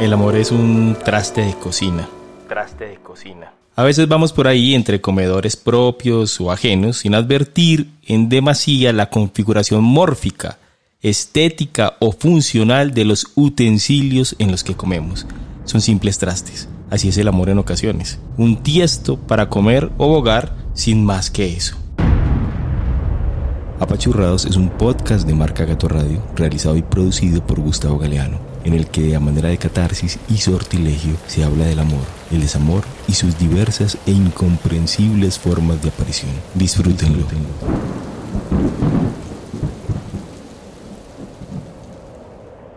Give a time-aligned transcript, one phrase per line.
[0.00, 2.08] El amor es un traste de cocina.
[2.48, 3.52] Traste de cocina.
[3.74, 9.10] A veces vamos por ahí entre comedores propios o ajenos sin advertir en demasía la
[9.10, 10.58] configuración mórfica,
[11.02, 15.26] estética o funcional de los utensilios en los que comemos.
[15.64, 16.68] Son simples trastes.
[16.90, 18.20] Así es el amor en ocasiones.
[18.36, 21.76] Un tiesto para comer o bogar sin más que eso.
[23.80, 28.74] Apachurrados es un podcast de marca Gato Radio realizado y producido por Gustavo Galeano en
[28.74, 33.12] el que a manera de catarsis y sortilegio se habla del amor, el desamor y
[33.14, 36.32] sus diversas e incomprensibles formas de aparición.
[36.54, 37.24] Disfrútenlo.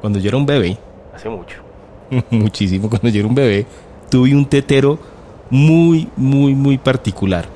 [0.00, 0.78] Cuando yo era un bebé,
[1.14, 1.56] hace mucho,
[2.30, 3.66] muchísimo cuando yo era un bebé,
[4.10, 4.98] tuve un tetero
[5.50, 7.48] muy, muy, muy particular.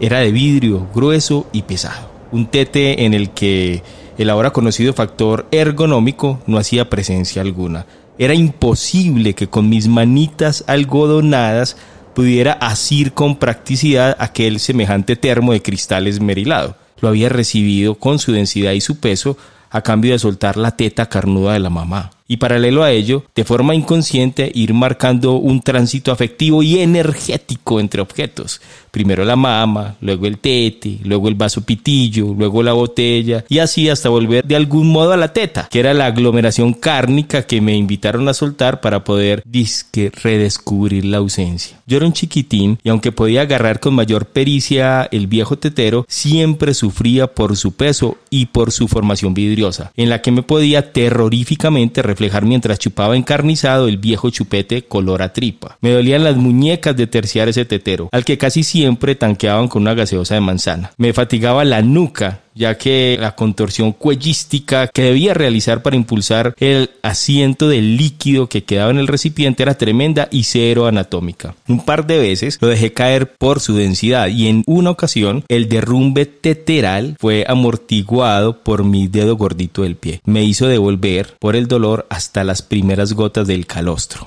[0.00, 2.10] Era de vidrio, grueso y pesado.
[2.32, 3.82] Un tete en el que
[4.18, 7.86] el ahora conocido factor ergonómico no hacía presencia alguna.
[8.18, 11.76] Era imposible que con mis manitas algodonadas
[12.14, 16.76] pudiera asir con practicidad aquel semejante termo de cristal esmerilado.
[17.00, 19.36] Lo había recibido con su densidad y su peso
[19.70, 23.44] a cambio de soltar la teta carnuda de la mamá y paralelo a ello, de
[23.44, 28.62] forma inconsciente, ir marcando un tránsito afectivo y energético entre objetos.
[28.90, 33.90] Primero la mama, luego el tete, luego el vaso pitillo, luego la botella y así
[33.90, 37.76] hasta volver de algún modo a la teta, que era la aglomeración cárnica que me
[37.76, 41.80] invitaron a soltar para poder disque redescubrir la ausencia.
[41.86, 46.72] Yo era un chiquitín y aunque podía agarrar con mayor pericia el viejo tetero, siempre
[46.72, 52.00] sufría por su peso y por su formación vidriosa, en la que me podía terroríficamente
[52.00, 55.78] reflejar mientras chupaba encarnizado el viejo chupete color a tripa.
[55.80, 59.94] Me dolían las muñecas de terciar ese tetero, al que casi siempre tanqueaban con una
[59.94, 60.92] gaseosa de manzana.
[60.96, 66.90] Me fatigaba la nuca ya que la contorsión cuellística que debía realizar para impulsar el
[67.02, 71.54] asiento del líquido que quedaba en el recipiente era tremenda y cero anatómica.
[71.68, 75.68] Un par de veces lo dejé caer por su densidad y en una ocasión el
[75.68, 80.20] derrumbe teteral fue amortiguado por mi dedo gordito del pie.
[80.24, 84.22] Me hizo devolver por el dolor hasta las primeras gotas del calostro.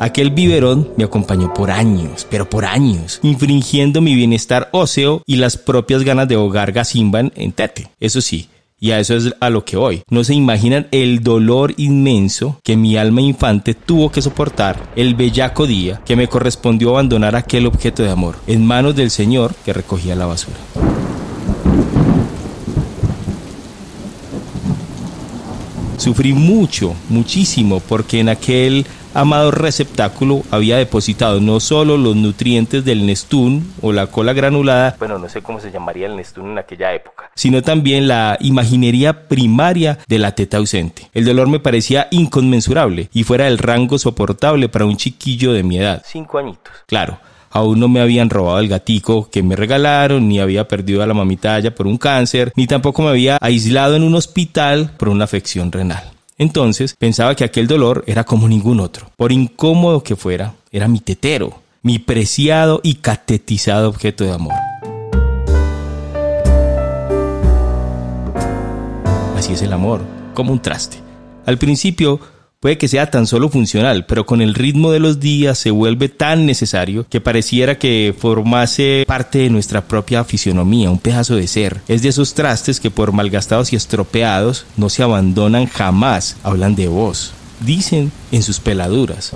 [0.00, 5.56] Aquel biberón me acompañó por años, pero por años, infringiendo mi bienestar óseo y las
[5.56, 7.88] propias ganas de hogar gazimban en tete.
[8.00, 8.48] Eso sí,
[8.80, 10.02] y a eso es a lo que voy.
[10.10, 15.66] No se imaginan el dolor inmenso que mi alma infante tuvo que soportar el bellaco
[15.66, 20.16] día que me correspondió abandonar aquel objeto de amor en manos del Señor que recogía
[20.16, 20.58] la basura.
[25.96, 33.06] Sufrí mucho, muchísimo, porque en aquel amado receptáculo había depositado no solo los nutrientes del
[33.06, 36.92] Nestún o la cola granulada, bueno, no sé cómo se llamaría el Nestún en aquella
[36.92, 41.10] época, sino también la imaginería primaria de la teta ausente.
[41.14, 45.78] El dolor me parecía inconmensurable y fuera del rango soportable para un chiquillo de mi
[45.78, 46.02] edad.
[46.04, 46.72] Cinco añitos.
[46.86, 47.18] Claro.
[47.50, 51.14] Aún no me habían robado el gatico que me regalaron, ni había perdido a la
[51.14, 55.70] mamitalla por un cáncer, ni tampoco me había aislado en un hospital por una afección
[55.70, 56.13] renal.
[56.36, 59.10] Entonces pensaba que aquel dolor era como ningún otro.
[59.16, 64.54] Por incómodo que fuera, era mi tetero, mi preciado y catetizado objeto de amor.
[69.36, 70.00] Así es el amor,
[70.34, 70.98] como un traste.
[71.46, 72.18] Al principio
[72.64, 76.08] Puede que sea tan solo funcional, pero con el ritmo de los días se vuelve
[76.08, 81.82] tan necesario que pareciera que formase parte de nuestra propia fisionomía, un pedazo de ser.
[81.88, 86.88] Es de esos trastes que por malgastados y estropeados no se abandonan jamás, hablan de
[86.88, 89.32] vos, dicen en sus peladuras.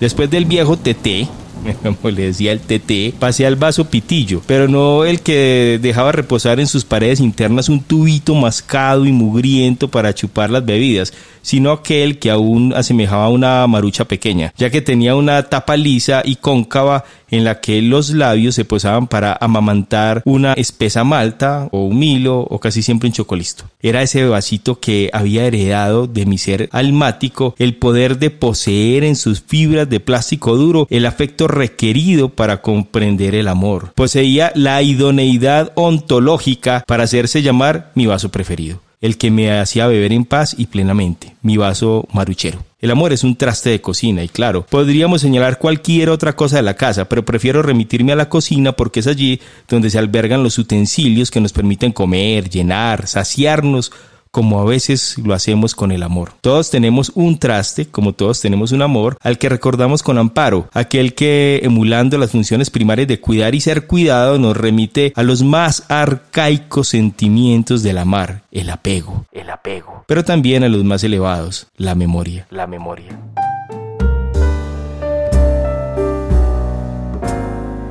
[0.00, 1.28] Después del viejo TT,
[1.82, 6.60] como le decía el TT, pasé al vaso pitillo, pero no el que dejaba reposar
[6.60, 12.18] en sus paredes internas un tubito mascado y mugriento para chupar las bebidas, sino aquel
[12.18, 17.04] que aún asemejaba a una marucha pequeña, ya que tenía una tapa lisa y cóncava
[17.30, 22.40] en la que los labios se posaban para amamantar una espesa malta o un milo
[22.40, 23.64] o casi siempre un chocolisto.
[23.80, 29.16] Era ese vasito que había heredado de mi ser almático el poder de poseer en
[29.16, 33.92] sus fibras de plástico duro el afecto requerido para comprender el amor.
[33.94, 40.12] Poseía la idoneidad ontológica para hacerse llamar mi vaso preferido el que me hacía beber
[40.12, 42.64] en paz y plenamente, mi vaso maruchero.
[42.86, 46.62] El amor es un traste de cocina y claro, podríamos señalar cualquier otra cosa de
[46.62, 50.56] la casa, pero prefiero remitirme a la cocina porque es allí donde se albergan los
[50.56, 53.90] utensilios que nos permiten comer, llenar, saciarnos
[54.36, 56.32] como a veces lo hacemos con el amor.
[56.42, 61.14] Todos tenemos un traste, como todos tenemos un amor, al que recordamos con amparo, aquel
[61.14, 65.84] que emulando las funciones primarias de cuidar y ser cuidado nos remite a los más
[65.88, 71.94] arcaicos sentimientos del amar, el apego, el apego, pero también a los más elevados, la
[71.94, 73.18] memoria, la memoria.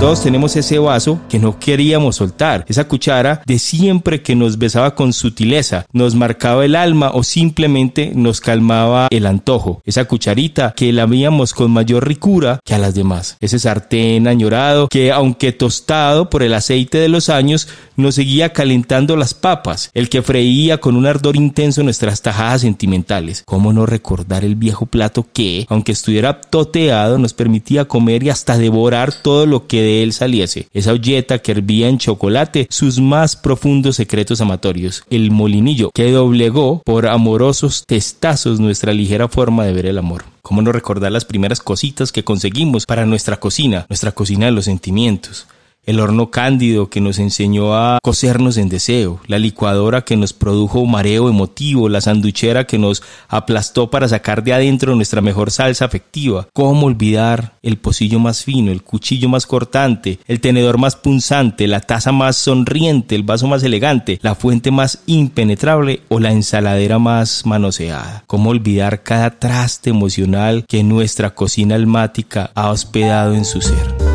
[0.00, 4.94] Todos tenemos ese vaso que no queríamos soltar, esa cuchara de siempre que nos besaba
[4.94, 10.90] con sutileza, nos marcaba el alma o simplemente nos calmaba el antojo, esa cucharita que
[10.94, 16.30] la veíamos con mayor ricura que a las demás, ese sartén añorado que aunque tostado
[16.30, 20.96] por el aceite de los años, nos seguía calentando las papas, el que freía con
[20.96, 23.42] un ardor intenso nuestras tajadas sentimentales.
[23.44, 28.56] ¿Cómo no recordar el viejo plato que, aunque estuviera toteado, nos permitía comer y hasta
[28.56, 30.68] devorar todo lo que él saliese?
[30.72, 36.82] Esa olleta que hervía en chocolate sus más profundos secretos amatorios, el molinillo que doblegó
[36.84, 40.24] por amorosos testazos nuestra ligera forma de ver el amor.
[40.42, 44.64] ¿Cómo no recordar las primeras cositas que conseguimos para nuestra cocina, nuestra cocina de los
[44.64, 45.46] sentimientos?
[45.90, 50.86] El horno cándido que nos enseñó a cosernos en deseo, la licuadora que nos produjo
[50.86, 56.46] mareo emotivo, la sanduchera que nos aplastó para sacar de adentro nuestra mejor salsa afectiva.
[56.52, 61.80] ¿Cómo olvidar el pocillo más fino, el cuchillo más cortante, el tenedor más punzante, la
[61.80, 67.44] taza más sonriente, el vaso más elegante, la fuente más impenetrable o la ensaladera más
[67.46, 68.22] manoseada?
[68.28, 74.09] ¿Cómo olvidar cada traste emocional que nuestra cocina almática ha hospedado en su ser?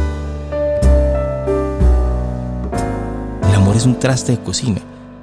[3.76, 4.82] Es un traste de cocina.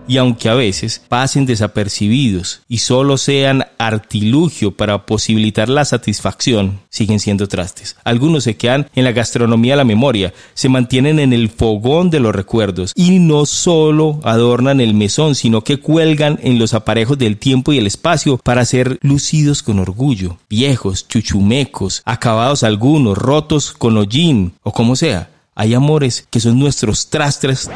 [0.08, 7.20] Y aunque a veces pasen desapercibidos y solo sean artilugio para posibilitar la satisfacción, siguen
[7.20, 7.96] siendo trastes.
[8.02, 12.18] Algunos se quedan en la gastronomía de la memoria, se mantienen en el fogón de
[12.18, 17.38] los recuerdos y no solo adornan el mesón, sino que cuelgan en los aparejos del
[17.38, 23.96] tiempo y el espacio para ser lucidos con orgullo, viejos, chuchumecos, acabados algunos, rotos con
[23.96, 25.30] hollín o como sea.
[25.54, 27.70] Hay amores que son nuestros trastes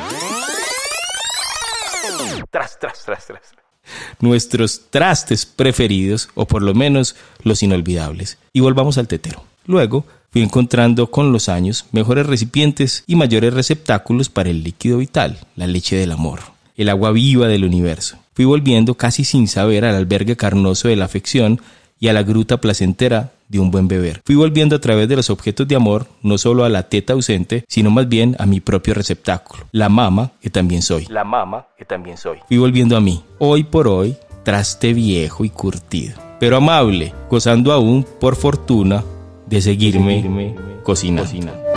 [4.20, 8.38] Nuestros trastes preferidos, o por lo menos los inolvidables.
[8.52, 9.44] Y volvamos al tetero.
[9.66, 15.38] Luego fui encontrando con los años mejores recipientes y mayores receptáculos para el líquido vital,
[15.56, 16.40] la leche del amor,
[16.76, 18.18] el agua viva del universo.
[18.34, 21.60] Fui volviendo casi sin saber al albergue carnoso de la afección
[21.98, 24.20] y a la gruta placentera de un buen beber.
[24.24, 27.64] Fui volviendo a través de los objetos de amor, no solo a la teta ausente,
[27.68, 31.06] sino más bien a mi propio receptáculo, la mama que también soy.
[31.08, 32.38] La mama que también soy.
[32.48, 38.06] Fui volviendo a mí, hoy por hoy, traste viejo y curtido, pero amable, gozando aún,
[38.20, 39.04] por fortuna,
[39.46, 41.75] de seguirme, cocinando.